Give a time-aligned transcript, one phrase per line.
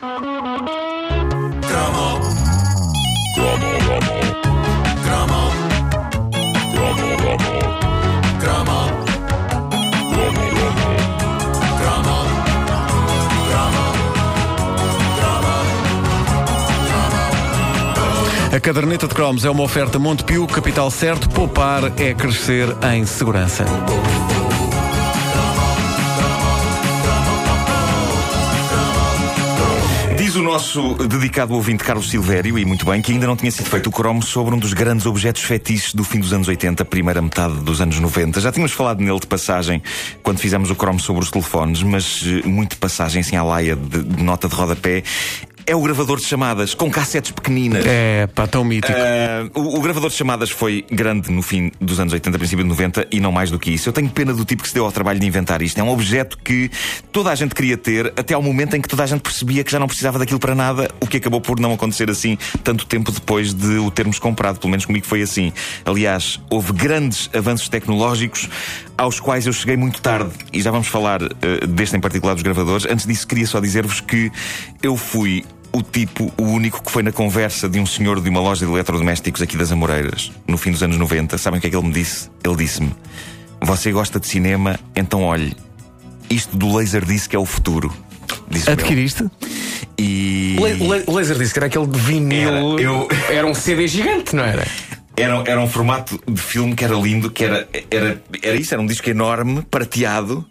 [0.00, 0.20] A
[18.60, 23.64] caderneta de cromos é uma oferta Montepio, capital certo, poupar é crescer em segurança.
[30.28, 33.64] Diz o nosso dedicado ouvinte Carlos Silvério, e muito bem, que ainda não tinha sido
[33.64, 37.22] feito o cromo sobre um dos grandes objetos fetiches do fim dos anos 80, primeira
[37.22, 38.38] metade dos anos 90.
[38.38, 39.82] Já tínhamos falado nele de passagem
[40.22, 44.02] quando fizemos o cromo sobre os telefones, mas eh, muito passagem assim à laia de,
[44.02, 45.02] de nota de rodapé
[45.68, 47.84] é o gravador de chamadas, com cassetes pequeninas.
[47.86, 48.90] É, pá, tão mítico.
[48.90, 52.70] Uh, o, o, gravador de chamadas foi grande no fim dos anos 80, princípio de
[52.70, 53.86] 90 e não mais do que isso.
[53.86, 55.78] Eu tenho pena do tipo que se deu ao trabalho de inventar isto.
[55.78, 56.70] É um objeto que
[57.12, 59.70] toda a gente queria ter até ao momento em que toda a gente percebia que
[59.70, 63.12] já não precisava daquilo para nada, o que acabou por não acontecer assim tanto tempo
[63.12, 64.58] depois de o termos comprado.
[64.58, 65.52] Pelo menos comigo foi assim.
[65.84, 68.48] Aliás, houve grandes avanços tecnológicos
[68.96, 70.30] aos quais eu cheguei muito tarde.
[70.50, 72.86] E já vamos falar uh, deste em particular dos gravadores.
[72.86, 74.32] Antes disso, queria só dizer-vos que
[74.82, 78.40] eu fui o tipo, o único que foi na conversa de um senhor de uma
[78.40, 81.36] loja de eletrodomésticos aqui das Amoreiras, no fim dos anos 90.
[81.38, 82.30] Sabem o que é que ele me disse?
[82.44, 82.94] Ele disse-me:
[83.60, 85.56] Você gosta de cinema, então olhe,
[86.30, 87.92] isto do Laserdisc é o futuro.
[88.66, 89.26] Adquiriste?
[89.98, 90.56] E.
[91.06, 92.48] O Laserdisc era aquele de vinil.
[92.48, 93.08] Era, eu...
[93.30, 94.66] era um CD gigante, não era?
[95.16, 98.80] Era, era um formato de filme que era lindo, que era, era, era isso, era
[98.80, 100.46] um disco enorme, prateado,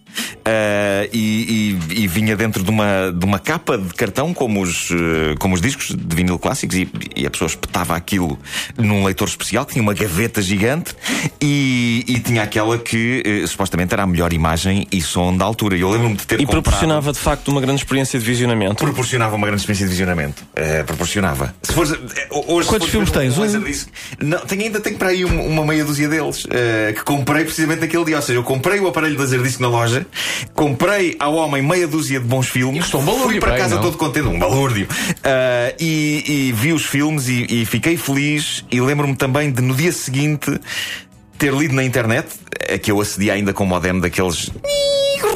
[0.47, 4.89] Uh, e, e, e, vinha dentro de uma, de uma capa de cartão, como os,
[4.91, 8.39] uh, como os discos de vinil clássicos, e, e, a pessoa espetava aquilo
[8.78, 10.95] num leitor especial, que tinha uma gaveta gigante
[11.41, 15.75] e, e tinha aquela que uh, supostamente era a melhor imagem e som da altura.
[15.75, 16.63] Eu lembro-me de ter E comprado...
[16.63, 18.75] proporcionava de facto uma grande experiência de visionamento.
[18.75, 20.44] Proporcionava uma grande experiência de visionamento.
[20.85, 21.53] proporcionava.
[21.61, 21.91] Se fores,
[22.47, 23.38] hoje, Quantos filmes tens?
[23.38, 23.45] Um?
[24.25, 26.47] Não, tenho, ainda tenho para aí uma, uma meia dúzia deles
[26.96, 28.16] que comprei precisamente naquele dia.
[28.16, 29.97] Ou seja, eu comprei o aparelho de Laserdisc na loja
[30.53, 32.94] comprei ao homem meia dúzia de bons filmes.
[32.94, 33.81] É um Fui para casa não?
[33.81, 34.88] todo contente, um balúrdio.
[34.88, 38.66] Uh, e, e, vi os filmes e, e fiquei feliz.
[38.72, 40.59] E lembro-me também de no dia seguinte
[41.38, 42.28] ter lido na internet,
[42.74, 44.50] a que eu acedi ainda com o modem daqueles.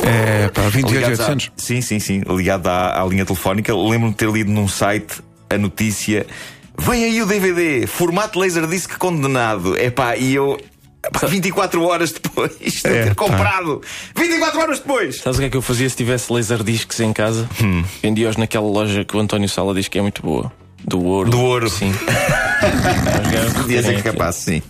[0.03, 1.51] É, pá, 28800.
[1.55, 3.75] Sim, sim, sim, ligado à, à linha telefónica.
[3.75, 6.25] Lembro-me de ter lido num site a notícia.
[6.77, 9.77] Vem aí o DVD, formato Laserdisc condenado.
[9.77, 10.59] Epá, e eu
[11.27, 13.81] 24 horas depois de é, ter comprado.
[14.15, 15.17] 24 horas depois!
[15.17, 17.49] Sabes o que é que eu fazia se tivesse laser discs em casa?
[17.61, 17.83] Hum.
[18.01, 20.51] Vendia-os naquela loja que o António Sala diz que é muito boa.
[20.83, 21.29] Do ouro.
[21.29, 21.69] Do ouro.
[21.69, 21.93] Sim.
[23.61, 24.61] Podia ser capaz, sim.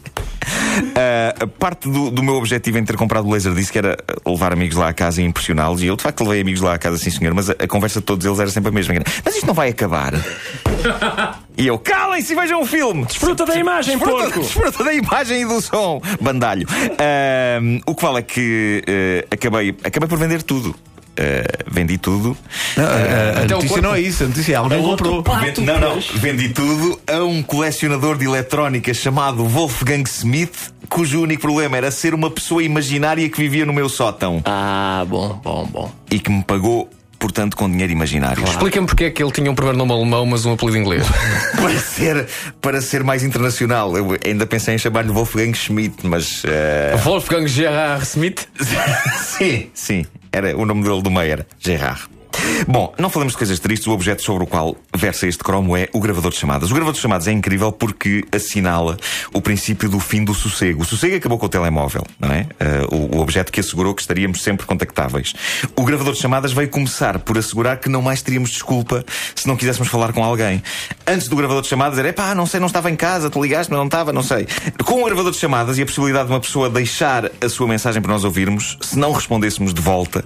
[0.71, 4.89] Uh, parte do, do, meu objetivo em ter comprado o Laserdisc era levar amigos lá
[4.89, 5.81] à casa e impressioná-los.
[5.81, 7.33] E eu, de facto, levei amigos lá à casa, sim, senhor.
[7.33, 8.95] Mas a, a conversa de todos eles era sempre a mesma.
[9.23, 10.13] Mas isto não vai acabar.
[11.61, 13.05] e eu, calem-se e vejam o filme.
[13.05, 14.39] Desfruta da imagem, desfruta, porco.
[14.41, 16.01] Desfruta da imagem e do som.
[16.19, 16.67] Bandalho.
[16.67, 20.69] Uh, o que vale é que uh, acabei, acabei por vender tudo.
[20.69, 22.35] Uh, vendi tudo.
[22.75, 25.21] Não, uh, a notícia não é isso, a notícia é alguém comprou.
[25.21, 31.43] Pato, não, não, vendi tudo a um colecionador de eletrónica chamado Wolfgang Smith, cujo único
[31.43, 34.41] problema era ser uma pessoa imaginária que vivia no meu sótão.
[34.45, 35.91] Ah, bom, bom, bom.
[36.09, 36.89] E que me pagou
[37.21, 38.37] portanto, com dinheiro imaginário.
[38.37, 38.51] Claro.
[38.51, 41.05] Explica-me porque é que ele tinha um primeiro nome alemão, mas um apelido inglês.
[41.55, 42.27] para, ser,
[42.59, 43.95] para ser mais internacional.
[43.95, 46.43] Eu ainda pensei em chamar-lhe Wolfgang Schmidt, mas.
[46.43, 46.97] Uh...
[47.03, 48.47] Wolfgang Gerard Schmidt?
[49.37, 50.05] sim, sim.
[50.33, 52.01] Era, o nome dele do meio era Gerard.
[52.67, 53.87] Bom, não falamos de coisas tristes.
[53.87, 56.71] O objeto sobre o qual versa este cromo é o gravador de chamadas.
[56.71, 58.97] O gravador de chamadas é incrível porque assinala
[59.33, 60.83] o princípio do fim do sossego.
[60.83, 62.47] O sossego acabou com o telemóvel, não é?
[62.91, 65.33] Uh, o, objeto que assegurou que estaríamos sempre contactáveis.
[65.75, 69.03] O gravador de chamadas veio começar por assegurar que não mais teríamos desculpa
[69.35, 70.61] se não quiséssemos falar com alguém.
[71.05, 73.71] Antes do gravador de chamadas era, pá, não sei, não estava em casa, tu ligaste,
[73.71, 74.47] mas não estava, não sei.
[74.85, 78.01] Com o gravador de chamadas e a possibilidade de uma pessoa deixar a sua mensagem
[78.01, 80.23] para nós ouvirmos, se não respondêssemos de volta,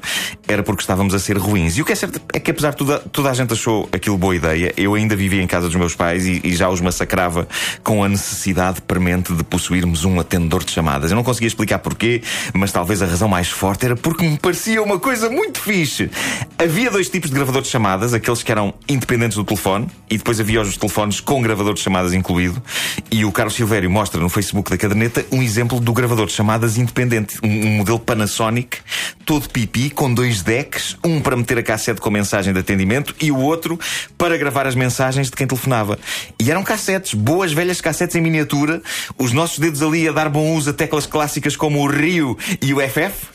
[0.48, 1.78] era porque estávamos a ser ruins.
[1.78, 4.18] E o que é certo é que apesar de toda, toda a gente achou aquilo
[4.18, 7.48] boa ideia, eu ainda vivia em casa dos meus pais e, e, já os massacrava
[7.84, 11.12] com a necessidade premente de possuirmos um atendedor de chamadas.
[11.12, 12.22] Eu não conseguia explicar porquê,
[12.54, 16.12] mas talvez a razão mais forte era porque me parecia uma coisa muito fixe.
[16.58, 20.40] Havia dois tipos de gravador de chamadas, aqueles que eram independentes do telefone, e depois
[20.40, 22.62] havia os telefones com gravador de chamadas incluído.
[23.10, 26.78] E o Carlos Silvério mostra no Facebook da caderneta um exemplo do gravador de chamadas
[26.78, 28.80] independente, um, um modelo Panasonic,
[29.26, 33.32] todo pipi, com dois decks, um para meter a cassete com mensagem de atendimento e
[33.32, 33.80] o outro
[34.18, 36.00] para gravar as mensagens de quem telefonava.
[36.42, 38.82] E eram cassetes, boas velhas cassetes em miniatura,
[39.18, 42.74] os nossos dedos ali a dar bom uso a teclas clássicas como o Rio e
[42.74, 43.28] o FF.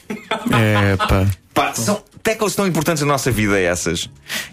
[0.53, 1.27] É, pá.
[1.55, 4.09] pá são teclas tão importantes na nossa vida essas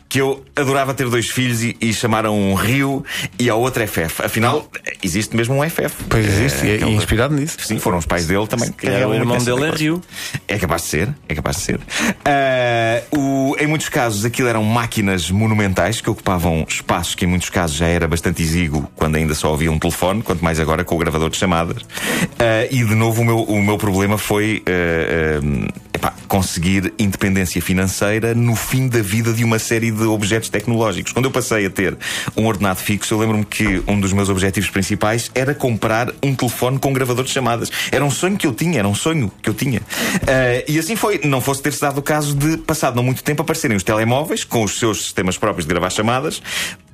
[0.10, 3.04] que eu adorava ter dois filhos e, e chamaram um Rio
[3.38, 4.24] e ao outro FF.
[4.24, 4.70] Afinal,
[5.04, 6.06] existe mesmo um FF.
[6.10, 7.58] Pois existe, e é aquele- inspirado nisso.
[7.60, 8.72] Sim, foram os pais dele também.
[8.72, 9.72] que calhar o irmão dele é.
[9.72, 10.02] Rio.
[10.48, 11.80] É capaz de ser, é capaz de ser.
[12.24, 17.50] Ah, o- em muitos casos aquilo eram máquinas monumentais que ocupavam espaços que em muitos
[17.50, 20.96] casos já era bastante exíguo quando ainda só havia um telefone, quanto mais agora com
[20.96, 21.84] o gravador de chamadas.
[22.40, 25.68] Ah, e de novo o meu, o meu problema foi ah,
[25.98, 31.12] epá, conseguir independência financeira no fim da vida de uma série de objetos tecnológicos.
[31.12, 31.98] Quando eu passei a ter
[32.36, 36.80] um ordenado fixo, eu lembro-me que um dos meus objetivos principais era comprar um telefone
[36.80, 37.72] com gravador de chamadas.
[37.92, 39.82] Era um sonho que eu tinha, era um sonho que eu tinha.
[40.28, 41.20] Ah, e assim foi.
[41.24, 44.64] Não fosse ter-se dado o caso de, passado não muito tempo, aparecerem os telemóveis com
[44.64, 46.42] os seus sistemas próprios de gravar chamadas,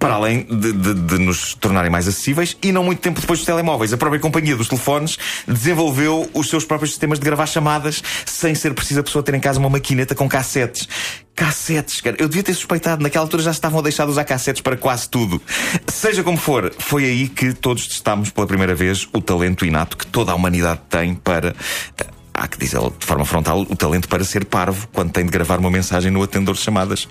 [0.03, 2.57] para além de, de- de nos tornarem mais acessíveis.
[2.61, 5.17] E não muito tempo depois dos telemóveis, a própria companhia dos telefones
[5.47, 9.39] desenvolveu os seus próprios sistemas de gravar chamadas, sem ser preciso a pessoa ter em
[9.39, 10.89] casa uma maquineta com cassetes.
[11.33, 12.17] Cassetes, cara.
[12.19, 13.01] Eu devia ter suspeitado.
[13.01, 15.41] Naquela altura já estavam a deixar de usar cassetes para quase tudo.
[15.88, 20.06] Seja como for, foi aí que todos testámos pela primeira vez o talento inato que
[20.06, 21.56] toda a humanidade tem para.
[21.97, 25.31] eh, Há que dizer de forma frontal o talento para ser parvo quando tem de
[25.31, 27.07] gravar uma mensagem no atendedor de chamadas.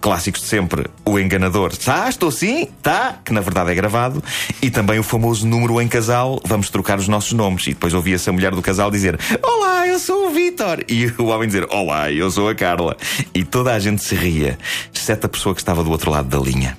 [0.00, 1.76] Clássicos de sempre, o enganador.
[1.76, 4.22] Tá, estou sim, tá, que na verdade é gravado.
[4.62, 7.66] E também o famoso número em casal, vamos trocar os nossos nomes.
[7.66, 10.84] E depois ouvia-se a mulher do casal dizer: Olá, eu sou o Vítor.
[10.88, 12.96] E o homem dizer: Olá, eu sou a Carla.
[13.34, 14.56] E toda a gente se ria,
[14.94, 16.78] exceto a pessoa que estava do outro lado da linha.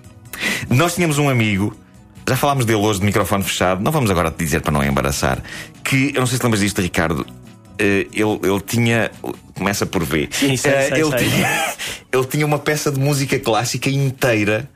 [0.70, 1.76] Nós tínhamos um amigo,
[2.28, 5.42] já falámos dele hoje de microfone fechado, não vamos agora te dizer para não embaraçar,
[5.84, 7.26] que eu não sei se lembras disto, Ricardo.
[7.80, 9.10] Eh, ele, ele tinha.
[9.56, 10.28] Começa por V.
[10.32, 11.30] Sim, sei, sei, ele, sei.
[11.30, 11.66] Tinha,
[12.14, 14.70] ele tinha uma peça de música clássica inteira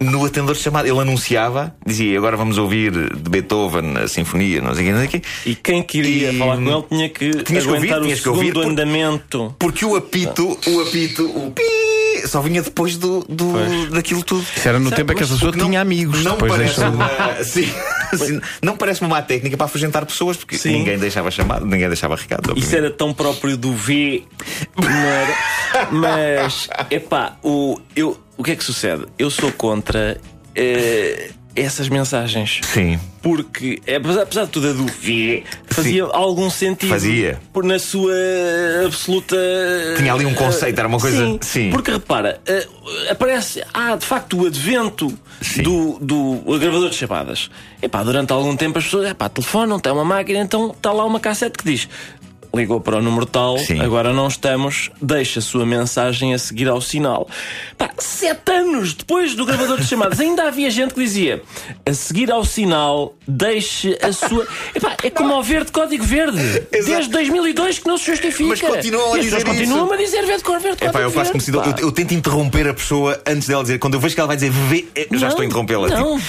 [0.00, 0.88] no atendedor de chamada.
[0.88, 4.98] Ele anunciava, dizia agora vamos ouvir de Beethoven a sinfonia, não sei o quê, não
[5.00, 5.22] sei o quê.
[5.46, 8.22] E quem queria E- falar com ele tinha que Tinhas que aguentar ouvir, tinhas o
[8.22, 9.54] que ouvir, segundo por- andamento.
[9.58, 11.62] Porque o apito, o apito, o pi,
[12.28, 13.52] só vinha depois do, do
[13.90, 14.46] daquilo tudo.
[14.56, 16.22] Isso era no tempo em que essa pessoa não- tinha amigos.
[16.24, 17.10] Não depois parece, uma,
[17.44, 17.68] sim,
[18.16, 20.72] sim, não parece uma má técnica para afugentar pessoas, porque Sim.
[20.72, 22.52] ninguém deixava chamado, ninguém deixava recado.
[22.56, 24.24] Isso era tão próprio do V.
[24.76, 25.34] não era?
[25.90, 29.06] Mas, epá, o, eu, o que é que sucede?
[29.18, 30.20] Eu sou contra
[30.54, 32.60] eh, essas mensagens.
[32.64, 32.98] Sim.
[33.22, 36.88] Porque, é, apesar, apesar de tudo, a V fazia algum sentido.
[36.90, 37.40] Fazia.
[37.52, 38.14] Por na sua
[38.86, 39.36] absoluta.
[39.96, 41.70] Tinha ali um conceito, era uma coisa- Sim, sim.
[41.70, 42.66] Porque repara, eh,
[43.10, 43.62] aparece.
[43.74, 45.62] Ah, de facto, o advento Sim.
[45.62, 47.50] do, do gravador de chamadas.
[47.82, 49.10] Epá, durante algum tempo as pessoas.
[49.10, 51.88] Epá, telefonam, tem uma máquina, então está lá uma cassete que diz.
[52.52, 53.80] Ligou para o número tal, Sim.
[53.80, 57.28] agora não estamos, deixa a sua mensagem a seguir ao sinal.
[57.78, 61.42] Pá, sete anos depois do gravador de chamadas, ainda havia gente que dizia
[61.86, 64.46] a seguir ao sinal, deixe a sua.
[64.74, 66.38] Epá, é como ao verde código verde.
[66.72, 68.48] Desde 2002 que não se justifica.
[68.48, 69.94] Mas continuam a dizer continuam isso.
[69.94, 70.84] a dizer verde código verde.
[70.84, 71.80] É pá, eu faço verde.
[71.80, 73.78] Eu, eu tento interromper a pessoa antes dela dizer.
[73.78, 75.88] Quando eu vejo que ela vai dizer V, eu já Não, estou a interrompê-la.
[75.88, 76.20] não.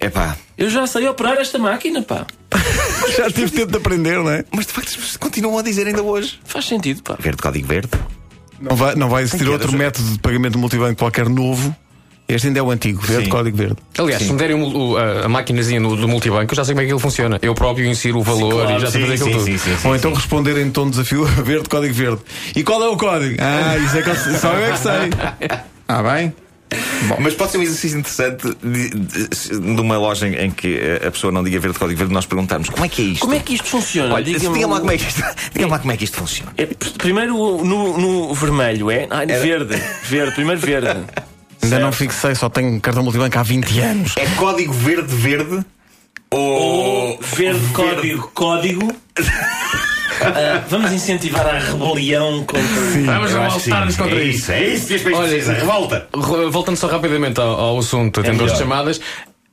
[0.00, 0.36] É pá.
[0.56, 2.26] Eu já sei operar esta máquina, pá.
[3.16, 4.44] Já tive tempo de aprender, não é?
[4.52, 6.38] Mas de facto continuam a dizer ainda hoje.
[6.44, 7.16] Faz sentido, pá.
[7.18, 7.88] Verde, código verde.
[8.60, 11.74] Não vai, não vai existir outro método de pagamento multibanco qualquer novo.
[12.28, 13.30] Este ainda é o antigo, verde, Sim.
[13.30, 13.76] código verde.
[13.98, 16.74] Aliás, se me derem o- o- a, a maquinazinha no- do multibanco, eu já sei
[16.74, 17.38] como é que ele funciona.
[17.42, 19.88] Eu próprio insiro o valor claro, e já sei fazer aquilo tudo.
[19.88, 22.20] Ou então responder em tom de desafio verde, código verde.
[22.54, 23.36] E qual é o código?
[23.40, 25.58] Ah, isso é que eu, só eu é que sei.
[25.88, 26.32] Ah, bem?
[27.18, 29.28] Mas pode ser um exercício interessante de, de-
[29.74, 32.84] de uma loja em, que a pessoa não diga verde, código verde, nós perguntarmos como
[32.84, 33.20] é que é isto?
[33.22, 34.14] Como é que isto funciona?
[34.14, 35.22] Olha, Diga-me diga-me lá, como é que isto,
[35.52, 36.52] diga-me lá como é que isto funciona.
[36.56, 37.34] É, pr- primeiro
[37.64, 39.06] no, no vermelho, é?
[39.10, 39.76] Ah, verde.
[40.04, 40.88] Verde, primeiro verde.
[40.88, 41.06] Ainda
[41.76, 41.82] Certo.
[41.82, 44.14] não fixei, só tenho cartão multibanco há 20 anos.
[44.16, 45.64] É código verde, verde?
[46.30, 47.18] Ou.
[47.20, 48.94] Verde, código, código.
[50.28, 52.62] Ah, vamos incentivar a rebelião contra.
[52.62, 53.70] Vamos Eu sim.
[53.70, 54.38] voltar-nos contra é isso.
[54.38, 54.52] isso.
[54.52, 55.52] É isso que Olha, precisa.
[55.54, 56.08] Revolta.
[56.14, 58.64] Re- Voltando só rapidamente ao, ao assunto atendedores melhor.
[58.64, 59.00] de chamadas,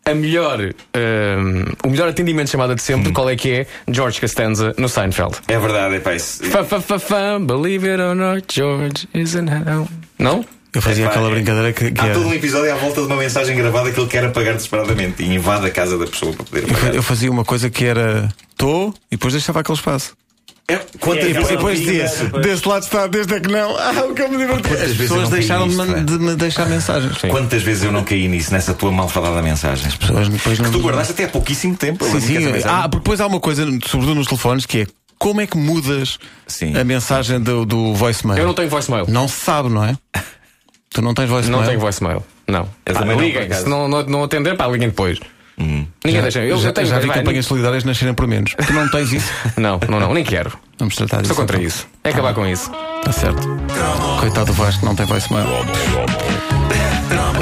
[0.05, 3.67] a melhor, hum, o melhor atendimento de chamada de sempre, qual é que é?
[3.89, 5.35] George Costanza no Seinfeld.
[5.47, 6.43] É verdade, é pá, isso.
[6.45, 9.87] Fa, fa, fa, fa, believe it or not, George isn't home.
[10.17, 10.45] Não?
[10.73, 13.01] Eu fazia Epá, aquela é- brincadeira que, que Há era- todo um episódio à volta
[13.01, 16.31] de uma mensagem gravada que ele quer apagar desesperadamente e invade a casa da pessoa
[16.33, 16.95] para poder eu, apagar.
[16.95, 20.15] eu fazia uma coisa que era tô e depois deixava aquele espaço.
[20.69, 22.07] É, quantas É, E depois, dizia,
[22.41, 23.77] deste lado está, desde é que não.
[23.77, 24.73] Ah, o que eu me diverti.
[24.73, 26.03] As pessoas deixaram de, man- é?
[26.03, 27.17] de me deixar mensagens.
[27.19, 29.89] Quantas vezes eu não caí nisso, nessa tua malfadada mensagem?
[29.91, 30.69] Pessoas depois não.
[30.69, 32.03] Tu guardaste até há pouquíssimo tempo.
[32.03, 32.61] Sim, que sim.
[32.65, 36.19] Ah, porque depois há uma coisa, sobretudo nos telefones, que é como é que mudas
[36.45, 36.77] Sim.
[36.77, 38.37] a mensagem do, do voicemail?
[38.39, 39.05] Eu não tenho voicemail.
[39.07, 39.97] Não se sabe, não é?
[40.89, 41.61] Tu não tens voicemail?
[41.61, 42.23] Não tenho voicemail.
[42.47, 42.67] Não.
[42.85, 43.51] Pá, por liguem.
[43.53, 45.19] Se não, não, não atender, pá, liguem depois.
[45.57, 46.39] Ninguém deixa.
[46.39, 46.87] Eu já, já tenho.
[46.87, 48.53] já vi vai, campanhas solidárias nascerem por menos.
[48.55, 49.31] Tu não tens isso?
[49.57, 50.57] Não, não, não, nem quero.
[50.77, 51.33] Vamos tratar disso.
[51.33, 51.67] Sou contra então.
[51.67, 51.87] isso.
[52.03, 52.71] É acabar com isso.
[52.99, 53.47] Está certo.
[54.19, 55.47] Coitado do Vasco, não tem voicemail.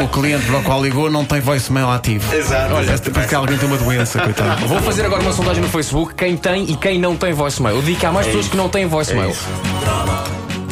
[0.01, 2.33] o cliente para o qual ligou não tem voicemail ativo.
[2.33, 2.73] Exato.
[2.73, 4.65] Olha, parece que alguém tem uma doença, coitado.
[4.67, 7.75] Vou fazer agora uma sondagem no Facebook: quem tem e quem não tem voicemail.
[7.75, 9.35] Eu digo que há mais pessoas que não têm voicemail.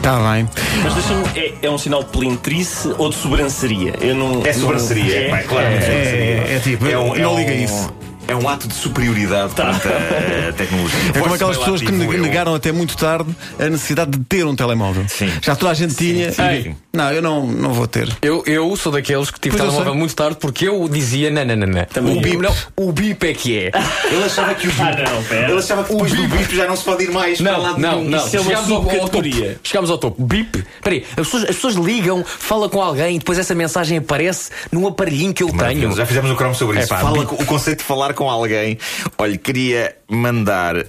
[0.04, 0.46] Está bem.
[0.84, 1.24] Mas deixa-me.
[1.40, 3.94] É, é um sinal de pelintrice ou de sobranceria?
[4.02, 4.46] Eu não.
[4.46, 6.26] É sobranceria, não- é, pá, é claramente sobranceria.
[6.46, 7.90] É, é tipo, não liga isso.
[8.28, 11.00] É um ato de superioridade perante a tecnologia.
[11.14, 14.56] É como aquelas pessoas que eu- negaram até muito tarde a necessidade de ter um
[14.56, 15.06] telemóvel.
[15.10, 15.30] Sim.
[15.42, 16.32] Já toda a gente tinha.
[16.32, 16.42] sim.
[16.44, 18.08] Ei, Não, eu não, não vou ter.
[18.22, 21.56] Eu, eu sou daqueles que tive Pois telemóvel muito tarde porque eu dizia: não, não,
[21.56, 22.12] não, não.
[22.14, 23.72] O bip, não, o bip é que é.
[24.12, 25.50] Ele achava que o Ah, não, pera.
[25.50, 27.78] Ele achava que depois do bip já não se pode ir mais para Não, lá
[27.78, 28.26] não, não.
[28.26, 29.24] Isso é Chegámos ao, ao topo.
[29.64, 30.24] Chegámos ao topo.
[30.24, 30.64] Bip.
[30.82, 34.88] Peraí, as pessoas, as pessoas ligam, fala com alguém e depois essa mensagem aparece num
[34.88, 35.58] aparelhinho que eu tenho.
[35.62, 35.98] Maravilhoso.
[35.98, 36.94] Já fizemos um cromo sobre isso.
[36.94, 37.34] É pá, Fala bip.
[37.42, 38.78] o conceito de falar com alguém.
[39.18, 40.86] Olha, queria mandar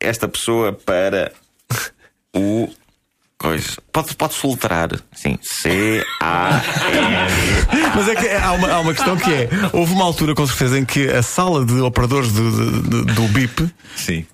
[0.00, 1.32] esta pessoa para
[2.34, 2.68] o.
[3.38, 3.78] Coisa.
[3.92, 4.90] Pode, pode soltar.
[5.14, 5.38] Sim.
[5.40, 6.60] C-A.
[7.94, 10.76] Mas é que há uma, há uma questão que é: houve uma altura, com certeza,
[10.78, 13.70] em que a sala de operadores do, do, do BIP.
[13.94, 14.26] Sim.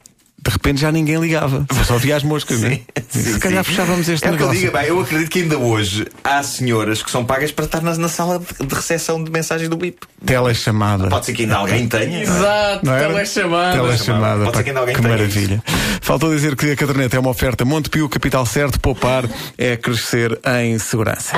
[0.45, 1.65] De repente já ninguém ligava.
[1.87, 2.81] Só via as moscas, né?
[3.09, 4.61] Se calhar fechávamos este é o que eu negócio.
[4.61, 7.97] digo, bem, eu acredito que ainda hoje há senhoras que são pagas para estar na,
[7.97, 10.07] na sala de, recepção de mensagens do BIP.
[10.25, 11.09] Telechamada.
[11.09, 12.23] Pode ser que ainda alguém tenha.
[12.23, 13.09] Exato, Não era?
[13.09, 13.79] telechamada.
[13.83, 14.45] Telechamada.
[14.45, 15.63] Pode ser que ainda alguém que tenha maravilha.
[16.03, 19.25] Faltou dizer que a caderneta é uma oferta Montepio, capital certo, poupar
[19.57, 21.35] é crescer em segurança.